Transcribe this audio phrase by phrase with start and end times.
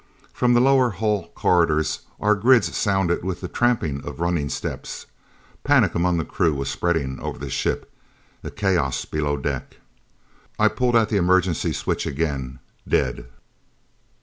[0.33, 5.05] From the lower hull corridors our grids sounded with the tramping of running steps.
[5.63, 7.93] Panic among the crew was spreading over the ship.
[8.43, 9.77] A chaos below deck.
[10.57, 12.57] I pulled at the emergency switch again.
[12.87, 13.27] Dead....